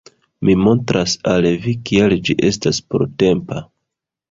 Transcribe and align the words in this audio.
Mi 0.47 0.53
montras 0.67 1.13
al 1.33 1.47
vi 1.67 1.75
kial 1.91 2.17
ĝi 2.31 2.39
estas 2.51 2.83
portempa 2.95 3.63